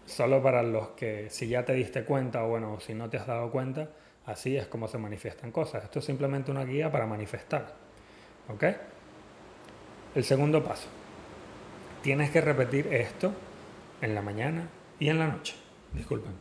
solo 0.06 0.42
para 0.42 0.64
los 0.64 0.90
que 0.90 1.30
si 1.30 1.48
ya 1.48 1.66
te 1.66 1.74
diste 1.74 2.04
cuenta 2.06 2.44
o 2.46 2.50
bueno, 2.50 2.80
si 2.80 2.94
no 2.94 3.10
te 3.10 3.18
has 3.18 3.28
dado 3.28 3.52
cuenta, 3.52 3.90
así 4.28 4.58
es 4.58 4.68
como 4.68 4.88
se 4.88 4.98
manifiestan 5.00 5.52
cosas. 5.52 5.84
Esto 5.84 6.00
es 6.00 6.06
simplemente 6.06 6.52
una 6.52 6.64
guía 6.64 6.92
para 6.92 7.08
manifestar. 7.08 7.74
¿Ok? 8.50 8.64
El 10.14 10.24
segundo 10.24 10.64
paso. 10.64 10.88
Tienes 12.04 12.30
que 12.30 12.42
repetir 12.42 12.88
esto 12.94 13.34
en 14.02 14.14
la 14.14 14.22
mañana 14.22 14.70
y 15.00 15.10
en 15.10 15.18
la 15.18 15.28
noche. 15.28 15.56
Disculpen. 15.94 16.34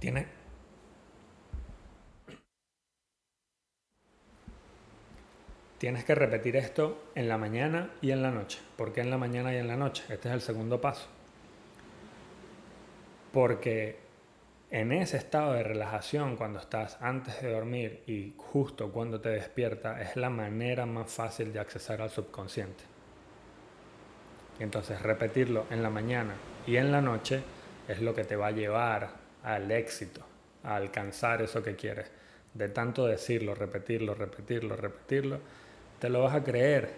Tienes 0.00 0.26
Tienes 5.78 6.04
que 6.04 6.14
repetir 6.14 6.56
esto 6.56 7.10
en 7.14 7.28
la 7.28 7.36
mañana 7.36 7.90
y 8.00 8.10
en 8.10 8.22
la 8.22 8.30
noche. 8.30 8.58
¿Por 8.76 8.94
qué 8.94 9.02
en 9.02 9.10
la 9.10 9.18
mañana 9.18 9.52
y 9.52 9.58
en 9.58 9.68
la 9.68 9.76
noche? 9.76 10.04
Este 10.08 10.28
es 10.28 10.34
el 10.34 10.40
segundo 10.40 10.80
paso. 10.80 11.15
Porque 13.36 13.98
en 14.70 14.92
ese 14.92 15.18
estado 15.18 15.52
de 15.52 15.62
relajación, 15.62 16.36
cuando 16.36 16.58
estás 16.58 16.96
antes 17.02 17.42
de 17.42 17.52
dormir 17.52 18.02
y 18.06 18.32
justo 18.38 18.90
cuando 18.90 19.20
te 19.20 19.28
despiertas, 19.28 20.00
es 20.00 20.16
la 20.16 20.30
manera 20.30 20.86
más 20.86 21.12
fácil 21.12 21.52
de 21.52 21.60
accesar 21.60 22.00
al 22.00 22.08
subconsciente. 22.08 22.84
entonces 24.58 25.02
repetirlo 25.02 25.66
en 25.68 25.82
la 25.82 25.90
mañana 25.90 26.32
y 26.66 26.78
en 26.78 26.90
la 26.90 27.02
noche 27.02 27.42
es 27.86 28.00
lo 28.00 28.14
que 28.14 28.24
te 28.24 28.36
va 28.36 28.46
a 28.46 28.52
llevar 28.52 29.10
al 29.42 29.70
éxito, 29.70 30.22
a 30.64 30.76
alcanzar 30.76 31.42
eso 31.42 31.62
que 31.62 31.76
quieres. 31.76 32.10
De 32.54 32.70
tanto 32.70 33.06
decirlo, 33.06 33.54
repetirlo, 33.54 34.14
repetirlo, 34.14 34.76
repetirlo, 34.76 35.40
te 35.98 36.08
lo 36.08 36.22
vas 36.22 36.36
a 36.36 36.42
creer. 36.42 36.88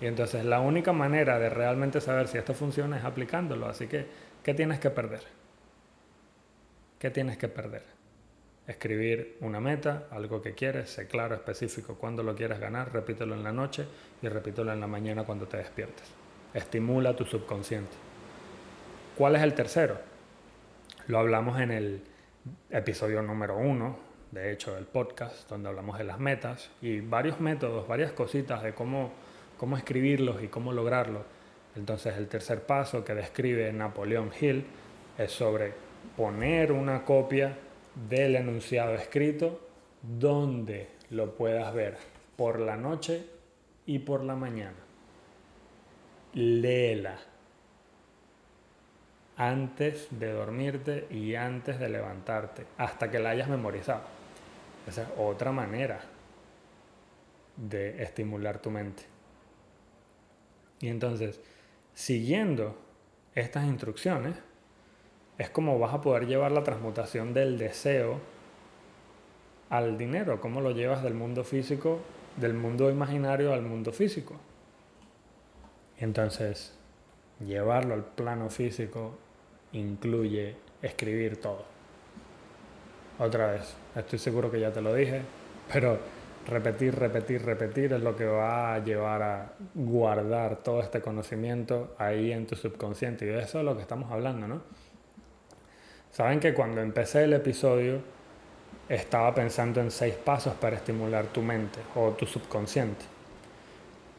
Y 0.00 0.06
entonces 0.06 0.44
la 0.44 0.58
única 0.58 0.92
manera 0.92 1.38
de 1.38 1.50
realmente 1.50 2.00
saber 2.00 2.26
si 2.26 2.36
esto 2.36 2.52
funciona 2.52 2.98
es 2.98 3.04
aplicándolo. 3.04 3.68
Así 3.68 3.86
que, 3.86 4.06
¿qué 4.42 4.54
tienes 4.54 4.80
que 4.80 4.90
perder? 4.90 5.22
¿Qué 6.98 7.10
tienes 7.10 7.38
que 7.38 7.48
perder? 7.48 7.82
Escribir 8.66 9.38
una 9.40 9.60
meta, 9.60 10.06
algo 10.10 10.42
que 10.42 10.54
quieres, 10.54 10.90
sé 10.90 11.06
claro, 11.06 11.34
específico, 11.34 11.96
cuándo 11.96 12.22
lo 12.22 12.36
quieres 12.36 12.60
ganar, 12.60 12.92
repítelo 12.92 13.34
en 13.34 13.42
la 13.42 13.52
noche 13.52 13.86
y 14.22 14.28
repítelo 14.28 14.72
en 14.72 14.80
la 14.80 14.86
mañana 14.86 15.24
cuando 15.24 15.48
te 15.48 15.56
despiertes. 15.56 16.06
Estimula 16.54 17.16
tu 17.16 17.24
subconsciente. 17.24 18.10
¿cuál 19.20 19.36
es 19.36 19.42
el 19.42 19.52
tercero? 19.52 19.98
Lo 21.06 21.18
hablamos 21.18 21.60
en 21.60 21.70
el 21.72 22.02
episodio 22.70 23.20
número 23.20 23.58
uno, 23.58 23.98
de 24.30 24.50
hecho, 24.50 24.74
del 24.74 24.86
podcast, 24.86 25.46
donde 25.46 25.68
hablamos 25.68 25.98
de 25.98 26.04
las 26.04 26.18
metas 26.18 26.70
y 26.80 27.00
varios 27.00 27.38
métodos, 27.38 27.86
varias 27.86 28.12
cositas 28.12 28.62
de 28.62 28.72
cómo, 28.72 29.12
cómo 29.58 29.76
escribirlos 29.76 30.42
y 30.42 30.48
cómo 30.48 30.72
lograrlo. 30.72 31.24
Entonces, 31.76 32.16
el 32.16 32.28
tercer 32.28 32.62
paso 32.62 33.04
que 33.04 33.14
describe 33.14 33.72
Napoleón 33.72 34.30
Hill 34.38 34.64
es 35.16 35.30
sobre 35.30 35.72
poner 36.16 36.72
una 36.72 37.04
copia 37.04 37.56
del 38.08 38.36
enunciado 38.36 38.94
escrito 38.94 39.60
donde 40.02 40.88
lo 41.10 41.34
puedas 41.34 41.72
ver 41.74 41.96
por 42.36 42.58
la 42.58 42.76
noche 42.76 43.26
y 43.86 43.98
por 44.00 44.24
la 44.24 44.34
mañana. 44.34 44.76
Léela 46.34 47.18
antes 49.40 50.08
de 50.10 50.32
dormirte 50.32 51.06
y 51.10 51.34
antes 51.34 51.80
de 51.80 51.88
levantarte, 51.88 52.66
hasta 52.76 53.10
que 53.10 53.18
la 53.18 53.30
hayas 53.30 53.48
memorizado. 53.48 54.02
Esa 54.86 55.04
es 55.04 55.08
otra 55.16 55.50
manera 55.50 55.98
de 57.56 58.02
estimular 58.02 58.58
tu 58.58 58.70
mente. 58.70 59.02
Y 60.80 60.88
entonces, 60.88 61.40
siguiendo 61.94 62.76
estas 63.34 63.64
instrucciones, 63.66 64.36
es 65.38 65.50
como 65.50 65.78
vas 65.78 65.94
a 65.94 66.00
poder 66.00 66.26
llevar 66.26 66.52
la 66.52 66.62
transmutación 66.62 67.32
del 67.32 67.58
deseo 67.58 68.20
al 69.70 69.96
dinero, 69.96 70.40
cómo 70.40 70.60
lo 70.60 70.72
llevas 70.72 71.02
del 71.02 71.14
mundo 71.14 71.44
físico, 71.44 72.00
del 72.36 72.54
mundo 72.54 72.90
imaginario 72.90 73.52
al 73.52 73.62
mundo 73.62 73.92
físico. 73.92 74.34
Entonces, 75.98 76.74
llevarlo 77.38 77.94
al 77.94 78.04
plano 78.04 78.50
físico 78.50 79.16
incluye 79.72 80.56
escribir 80.82 81.40
todo. 81.40 81.64
Otra 83.18 83.52
vez, 83.52 83.74
estoy 83.94 84.18
seguro 84.18 84.50
que 84.50 84.60
ya 84.60 84.72
te 84.72 84.80
lo 84.80 84.94
dije, 84.94 85.22
pero 85.72 85.98
repetir, 86.50 86.94
repetir, 86.94 87.42
repetir 87.44 87.92
es 87.92 88.02
lo 88.02 88.16
que 88.16 88.26
va 88.26 88.74
a 88.74 88.78
llevar 88.84 89.22
a 89.22 89.52
guardar 89.74 90.56
todo 90.56 90.80
este 90.80 91.00
conocimiento 91.00 91.94
ahí 91.98 92.32
en 92.32 92.46
tu 92.46 92.56
subconsciente. 92.56 93.24
Y 93.24 93.28
de 93.28 93.40
eso 93.40 93.60
es 93.60 93.64
lo 93.64 93.76
que 93.76 93.82
estamos 93.82 94.10
hablando, 94.10 94.46
¿no? 94.46 94.62
Saben 96.10 96.40
que 96.40 96.52
cuando 96.52 96.80
empecé 96.80 97.24
el 97.24 97.32
episodio 97.32 98.00
estaba 98.88 99.32
pensando 99.34 99.80
en 99.80 99.90
seis 99.90 100.14
pasos 100.14 100.54
para 100.54 100.76
estimular 100.76 101.26
tu 101.26 101.40
mente 101.40 101.78
o 101.94 102.10
tu 102.10 102.26
subconsciente. 102.26 103.04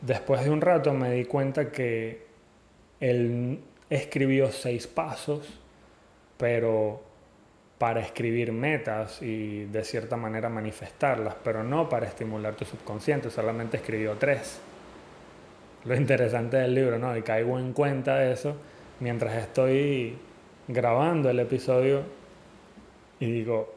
Después 0.01 0.43
de 0.43 0.49
un 0.49 0.61
rato 0.61 0.93
me 0.93 1.11
di 1.11 1.25
cuenta 1.25 1.71
que 1.71 2.25
él 2.99 3.59
escribió 3.89 4.51
seis 4.51 4.87
pasos, 4.87 5.59
pero 6.37 7.10
para 7.81 8.01
escribir 8.01 8.51
metas 8.51 9.23
y 9.23 9.65
de 9.65 9.83
cierta 9.83 10.15
manera 10.15 10.49
manifestarlas, 10.49 11.33
pero 11.43 11.63
no 11.63 11.89
para 11.89 12.05
estimular 12.05 12.53
tu 12.53 12.63
subconsciente, 12.63 13.31
solamente 13.31 13.77
escribió 13.77 14.13
tres. 14.19 14.59
Lo 15.85 15.95
interesante 15.95 16.57
del 16.57 16.75
libro, 16.75 16.99
¿no? 16.99 17.17
Y 17.17 17.23
caigo 17.23 17.57
en 17.57 17.73
cuenta 17.73 18.17
de 18.17 18.33
eso 18.33 18.55
mientras 18.99 19.33
estoy 19.33 20.15
grabando 20.67 21.31
el 21.31 21.39
episodio 21.39 22.03
y 23.19 23.31
digo, 23.31 23.73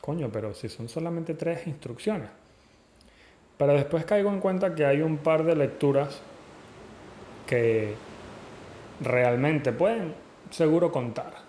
coño, 0.00 0.30
pero 0.32 0.52
si 0.52 0.68
son 0.68 0.88
solamente 0.88 1.34
tres 1.34 1.64
instrucciones. 1.68 2.30
Pero 3.56 3.74
después 3.74 4.04
caigo 4.04 4.30
en 4.30 4.40
cuenta 4.40 4.74
que 4.74 4.84
hay 4.84 5.00
un 5.00 5.18
par 5.18 5.44
de 5.44 5.54
lecturas 5.54 6.20
que 7.46 7.94
realmente 9.00 9.70
pueden 9.70 10.12
seguro 10.50 10.90
contar 10.90 11.47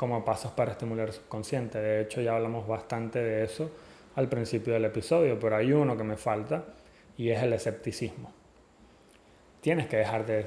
como 0.00 0.24
pasos 0.24 0.50
para 0.52 0.72
estimular 0.72 1.08
el 1.08 1.12
subconsciente. 1.12 1.78
De 1.78 2.00
hecho, 2.00 2.22
ya 2.22 2.34
hablamos 2.34 2.66
bastante 2.66 3.18
de 3.18 3.44
eso 3.44 3.70
al 4.16 4.30
principio 4.30 4.72
del 4.72 4.86
episodio, 4.86 5.38
pero 5.38 5.56
hay 5.56 5.74
uno 5.74 5.94
que 5.94 6.04
me 6.04 6.16
falta 6.16 6.64
y 7.18 7.28
es 7.28 7.42
el 7.42 7.52
escepticismo. 7.52 8.32
Tienes 9.60 9.88
que 9.88 9.98
dejar 9.98 10.24
de 10.24 10.46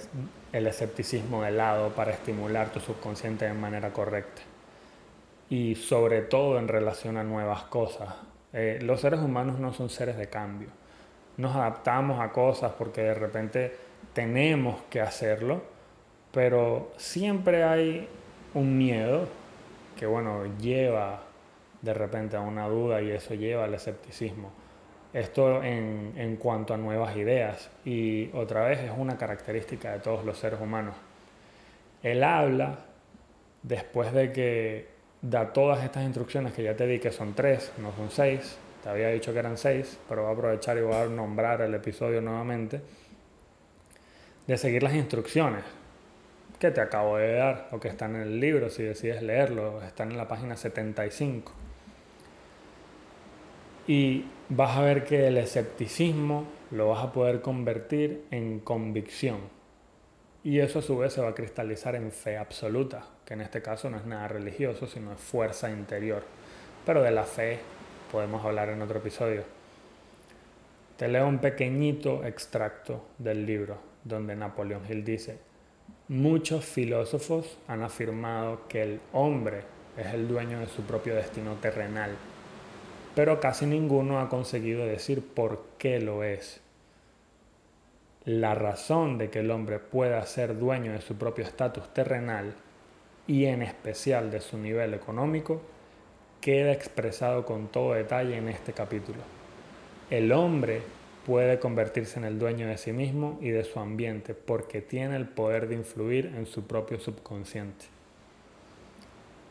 el 0.54 0.66
escepticismo 0.66 1.44
de 1.44 1.52
lado 1.52 1.90
para 1.90 2.14
estimular 2.14 2.72
tu 2.72 2.80
subconsciente 2.80 3.46
de 3.46 3.54
manera 3.54 3.94
correcta. 3.94 4.42
Y 5.52 5.76
sobre 5.76 6.24
todo 6.24 6.58
en 6.58 6.68
relación 6.68 7.18
a 7.18 7.24
nuevas 7.24 7.62
cosas. 7.66 8.10
Eh, 8.54 8.80
los 8.82 9.02
seres 9.02 9.20
humanos 9.20 9.60
no 9.60 9.72
son 9.72 9.92
seres 9.92 10.18
de 10.18 10.30
cambio. 10.30 10.70
Nos 11.38 11.56
adaptamos 11.56 12.20
a 12.20 12.32
cosas 12.32 12.72
porque 12.76 13.04
de 13.04 13.14
repente 13.14 13.78
tenemos 14.14 14.82
que 14.90 15.00
hacerlo, 15.00 15.62
pero 16.32 16.92
siempre 16.98 17.64
hay 17.64 18.10
un 18.56 18.80
miedo 18.80 19.28
que, 19.94 20.06
bueno, 20.06 20.46
lleva 20.58 21.22
de 21.82 21.94
repente 21.94 22.38
a 22.38 22.42
una 22.42 22.68
duda 22.68 23.02
y 23.02 23.12
eso 23.12 23.34
lleva 23.34 23.66
al 23.66 23.74
escepticismo. 23.74 24.52
Esto 25.14 25.62
en, 25.64 26.14
en, 26.16 26.38
cuanto 26.38 26.74
a 26.74 26.78
nuevas 26.78 27.16
ideas 27.16 27.70
y 27.86 28.32
otra 28.34 28.66
vez 28.66 28.80
es 28.80 28.92
una 28.98 29.18
característica 29.18 29.92
de 29.92 30.00
todos 30.00 30.26
los 30.26 30.38
seres 30.38 30.60
humanos. 30.60 30.96
Él 32.02 32.24
habla 32.24 32.80
después 33.62 34.12
de 34.12 34.32
que 34.32 34.88
da 35.22 35.54
todas 35.54 35.84
estas 35.84 36.04
instrucciones 36.04 36.54
que 36.54 36.64
ya 36.64 36.76
te 36.76 36.88
di 36.88 37.00
que 37.00 37.12
son 37.12 37.34
tres, 37.34 37.72
no 37.78 37.92
son 37.94 38.10
seis, 38.10 38.58
te 38.82 38.90
había 38.90 39.10
dicho 39.10 39.32
que 39.32 39.40
eran 39.40 39.58
seis, 39.58 39.98
pero 40.10 40.24
voy 40.24 40.32
a 40.32 40.34
aprovechar 40.34 40.78
y 40.78 40.82
voy 40.82 40.96
a 40.96 41.06
nombrar 41.06 41.62
el 41.62 41.74
episodio 41.76 42.20
nuevamente, 42.20 42.82
de 44.48 44.58
seguir 44.58 44.84
las 44.84 44.94
instrucciones 44.94 45.64
que 46.64 46.72
te 46.72 46.80
acabo 46.80 47.18
de 47.18 47.34
dar 47.34 47.68
o 47.72 47.80
que 47.82 47.90
están 47.90 48.16
en 48.16 48.22
el 48.22 48.40
libro 48.40 48.70
si 48.70 48.84
decides 48.84 49.22
leerlo, 49.22 49.82
están 49.82 50.12
en 50.12 50.18
la 50.18 50.30
página 50.30 50.56
75. 50.56 51.52
Y 53.86 54.24
vas 54.48 54.78
a 54.78 54.82
ver 54.82 55.04
que 55.04 55.28
el 55.28 55.38
escepticismo 55.38 56.46
lo 56.72 56.88
vas 56.88 57.04
a 57.04 57.12
poder 57.12 57.42
convertir 57.42 58.24
en 58.32 58.62
convicción. 58.62 59.40
Y 60.46 60.60
eso 60.60 60.80
a 60.80 60.82
su 60.82 60.98
vez 60.98 61.12
se 61.12 61.20
va 61.20 61.32
a 61.32 61.36
cristalizar 61.36 61.96
en 61.96 62.14
fe 62.14 62.38
absoluta, 62.38 63.08
que 63.26 63.34
en 63.34 63.42
este 63.42 63.62
caso 63.62 63.90
no 63.90 63.98
es 63.98 64.06
nada 64.06 64.30
religioso, 64.30 64.88
sino 64.88 65.12
es 65.12 65.20
fuerza 65.20 65.70
interior. 65.70 66.24
Pero 66.86 67.04
de 67.04 67.12
la 67.12 67.24
fe 67.24 67.60
podemos 68.10 68.46
hablar 68.46 68.70
en 68.70 68.82
otro 68.82 69.00
episodio. 69.00 69.44
Te 70.96 71.10
leo 71.10 71.28
un 71.28 71.40
pequeñito 71.40 72.24
extracto 72.24 73.08
del 73.18 73.46
libro 73.46 73.80
donde 74.06 74.38
Napoleón 74.38 74.84
Hill 74.90 75.04
dice, 75.04 75.40
muchos 76.08 76.66
filósofos 76.66 77.58
han 77.68 77.84
afirmado 77.84 78.68
que 78.68 78.84
el 78.84 79.00
hombre 79.14 79.62
es 79.98 80.14
el 80.14 80.28
dueño 80.28 80.60
de 80.60 80.68
su 80.68 80.82
propio 80.84 81.16
destino 81.16 81.56
terrenal 81.56 82.16
pero 83.16 83.40
casi 83.40 83.66
ninguno 83.66 84.20
ha 84.20 84.30
conseguido 84.30 84.86
decir 84.86 85.24
por 85.24 85.66
qué 85.78 86.00
lo 86.00 86.24
es. 86.24 86.62
La 88.26 88.56
razón 88.56 89.18
de 89.18 89.30
que 89.30 89.40
el 89.40 89.52
hombre 89.52 89.80
pueda 89.80 90.26
ser 90.26 90.58
dueño 90.58 90.94
de 90.94 91.02
su 91.02 91.16
propio 91.16 91.44
estatus 91.44 91.94
terrenal 91.94 92.56
y 93.28 93.46
en 93.46 93.62
especial 93.62 94.32
de 94.32 94.42
su 94.42 94.58
nivel 94.58 94.94
económico 94.94 95.62
queda 96.42 96.72
expresado 96.72 97.46
con 97.46 97.68
todo 97.68 97.94
detalle 97.94 98.38
en 98.38 98.50
este 98.50 98.74
capítulo. 98.74 99.20
El 100.10 100.32
hombre 100.32 100.82
puede 101.26 101.60
convertirse 101.60 102.20
en 102.20 102.26
el 102.26 102.40
dueño 102.40 102.68
de 102.68 102.78
sí 102.78 102.92
mismo 102.92 103.38
y 103.42 103.50
de 103.50 103.64
su 103.64 103.80
ambiente 103.80 104.34
porque 104.34 104.82
tiene 104.82 105.16
el 105.16 105.28
poder 105.28 105.68
de 105.68 105.76
influir 105.76 106.34
en 106.36 106.46
su 106.46 106.68
propio 106.68 107.00
subconsciente. 107.00 107.86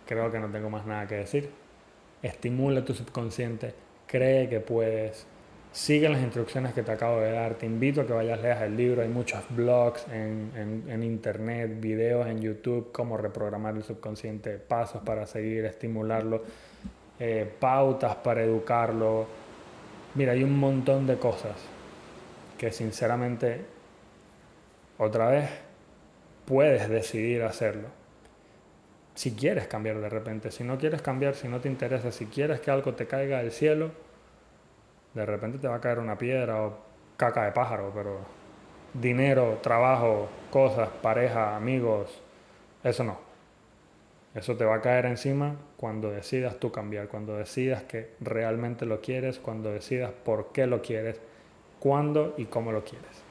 Creo 0.07 0.31
que 0.31 0.41
no 0.41 0.51
tengo 0.51 0.69
más 0.71 0.87
nada 0.87 1.07
que 1.07 1.17
decir 1.17 1.63
estimula 2.23 2.85
tu 2.85 2.95
subconsciente, 2.95 3.75
cree 4.07 4.49
que 4.49 4.61
puedes, 4.61 5.27
sigue 5.73 6.09
las 6.09 6.23
instrucciones 6.23 6.73
que 6.73 6.83
te 6.83 6.93
acabo 6.93 7.21
de 7.21 7.33
dar, 7.33 7.57
te 7.57 7.67
invito 7.67 8.03
a 8.03 8.07
que 8.07 8.13
vayas, 8.13 8.41
leas 8.41 8.63
el 8.63 8.77
libro, 8.77 9.03
hay 9.03 9.09
muchos 9.09 9.43
blogs 9.51 10.07
en, 10.13 11.03
internet, 11.03 11.81
videos 11.81 12.27
en 12.29 12.41
YouTube, 12.41 12.93
cómo 12.93 13.17
reprogramar 13.17 13.77
el 13.77 13.83
subconsciente, 13.83 14.59
pasos 14.59 15.03
para 15.03 15.27
seguir, 15.27 15.65
estimularlo, 15.65 16.43
eh, 17.19 17.51
pautas 17.59 18.15
para 18.17 18.43
educarlo. 18.43 19.42
Mira, 20.15 20.33
hay 20.33 20.45
un 20.45 20.59
montón 20.59 21.07
de 21.07 21.19
cosas 21.19 21.57
que 22.59 22.71
sinceramente, 22.71 23.65
otra 24.99 25.29
vez, 25.29 25.51
puedes 26.45 26.89
decidir 26.89 27.43
hacerlo 27.43 27.89
si 29.15 29.35
quieres 29.35 29.67
cambiar 29.67 30.01
de 30.01 30.09
repente, 30.09 30.51
si 30.51 30.65
no 30.65 30.79
quieres 30.79 31.03
cambiar, 31.03 31.35
si 31.35 31.49
no 31.49 31.61
te 31.61 31.69
interesa, 31.69 32.13
si 32.13 32.27
quieres 32.27 32.61
que 32.61 32.71
algo 32.71 32.95
te 32.95 33.07
caiga 33.07 33.39
del 33.39 33.53
cielo, 33.53 33.91
de 35.15 35.27
repente 35.27 35.59
te 35.59 35.69
va 35.69 35.77
a 35.77 35.81
caer 35.81 35.99
una 35.99 36.17
piedra 36.17 36.63
o 36.63 36.79
caca 37.17 37.45
de 37.45 37.53
pájaro, 37.53 37.93
pero 37.95 38.21
dinero, 38.95 39.59
trabajo, 39.63 40.29
cosas, 40.51 40.89
pareja, 41.03 41.57
amigos, 41.57 42.23
eso 42.83 43.05
no. 43.05 43.32
Eso 44.35 44.57
te 44.57 44.65
va 44.65 44.77
a 44.77 44.81
caer 44.81 45.07
encima 45.07 45.57
cuando 45.77 46.11
decidas 46.11 46.59
tú 46.59 46.73
cambiar, 46.73 47.09
cuando 47.09 47.37
decidas 47.37 47.83
que 47.83 48.11
realmente 48.21 48.87
lo 48.87 49.01
quieres, 49.01 49.39
cuando 49.39 49.71
decidas 49.71 50.11
por 50.25 50.53
qué 50.53 50.67
lo 50.67 50.81
quieres, 50.81 51.21
cuándo 51.81 52.35
y 52.39 52.47
cómo 52.47 52.73
lo 52.73 52.83
quieres. 52.85 53.23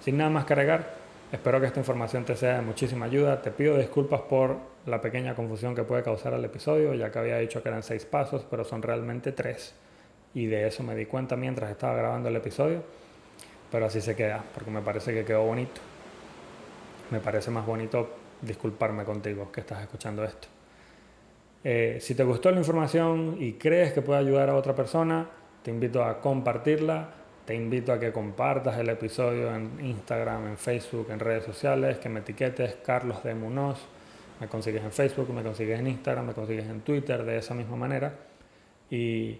Sin 0.00 0.16
nada 0.16 0.30
más 0.30 0.44
cargar, 0.44 1.06
Espero 1.32 1.60
que 1.60 1.66
esta 1.66 1.80
información 1.80 2.24
te 2.24 2.36
sea 2.36 2.56
de 2.56 2.62
muchísima 2.62 3.06
ayuda. 3.06 3.42
Te 3.42 3.50
pido 3.50 3.76
disculpas 3.76 4.20
por 4.22 4.56
la 4.86 5.00
pequeña 5.00 5.34
confusión 5.34 5.74
que 5.74 5.82
puede 5.82 6.04
causar 6.04 6.34
el 6.34 6.44
episodio, 6.44 6.94
ya 6.94 7.10
que 7.10 7.18
había 7.18 7.38
dicho 7.38 7.62
que 7.62 7.68
eran 7.68 7.82
seis 7.82 8.04
pasos, 8.04 8.46
pero 8.48 8.64
son 8.64 8.80
realmente 8.80 9.32
tres. 9.32 9.74
Y 10.34 10.46
de 10.46 10.68
eso 10.68 10.84
me 10.84 10.94
di 10.94 11.06
cuenta 11.06 11.34
mientras 11.34 11.70
estaba 11.70 11.94
grabando 11.94 12.28
el 12.28 12.36
episodio. 12.36 12.82
Pero 13.72 13.86
así 13.86 14.00
se 14.00 14.14
queda, 14.14 14.44
porque 14.54 14.70
me 14.70 14.82
parece 14.82 15.12
que 15.12 15.24
quedó 15.24 15.42
bonito. 15.42 15.80
Me 17.10 17.18
parece 17.18 17.50
más 17.50 17.66
bonito 17.66 18.08
disculparme 18.40 19.04
contigo 19.04 19.50
que 19.50 19.60
estás 19.60 19.82
escuchando 19.82 20.24
esto. 20.24 20.48
Eh, 21.64 21.98
si 22.00 22.14
te 22.14 22.22
gustó 22.22 22.50
la 22.50 22.58
información 22.58 23.36
y 23.40 23.54
crees 23.54 23.92
que 23.92 24.02
puede 24.02 24.20
ayudar 24.20 24.50
a 24.50 24.54
otra 24.54 24.74
persona, 24.74 25.28
te 25.62 25.70
invito 25.70 26.04
a 26.04 26.20
compartirla 26.20 27.10
te 27.46 27.54
invito 27.54 27.92
a 27.92 28.00
que 28.00 28.10
compartas 28.10 28.76
el 28.76 28.88
episodio 28.88 29.54
en 29.54 29.78
Instagram, 29.80 30.48
en 30.48 30.58
Facebook, 30.58 31.06
en 31.10 31.20
redes 31.20 31.44
sociales, 31.44 31.98
que 31.98 32.08
me 32.08 32.18
etiquetes 32.18 32.74
Carlos 32.84 33.22
de 33.22 33.36
Munoz. 33.36 33.78
Me 34.40 34.48
consigues 34.48 34.82
en 34.82 34.90
Facebook, 34.90 35.32
me 35.32 35.44
consigues 35.44 35.78
en 35.78 35.86
Instagram, 35.86 36.26
me 36.26 36.32
consigues 36.32 36.66
en 36.66 36.80
Twitter 36.80 37.24
de 37.24 37.38
esa 37.38 37.54
misma 37.54 37.76
manera. 37.76 38.12
Y 38.90 39.38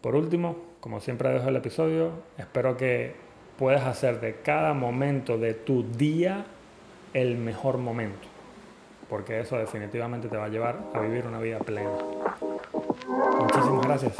por 0.00 0.16
último, 0.16 0.56
como 0.80 0.98
siempre 0.98 1.28
dejo 1.28 1.48
el 1.48 1.54
episodio, 1.54 2.10
espero 2.38 2.76
que 2.76 3.14
puedas 3.56 3.84
hacer 3.86 4.20
de 4.20 4.40
cada 4.40 4.74
momento 4.74 5.38
de 5.38 5.54
tu 5.54 5.84
día 5.84 6.44
el 7.16 7.38
mejor 7.38 7.78
momento, 7.78 8.28
porque 9.08 9.40
eso 9.40 9.56
definitivamente 9.56 10.28
te 10.28 10.36
va 10.36 10.44
a 10.44 10.48
llevar 10.48 10.78
a 10.92 11.00
vivir 11.00 11.24
una 11.26 11.38
vida 11.38 11.58
plena. 11.58 11.88
Muchísimas 13.38 13.86
gracias. 13.86 14.12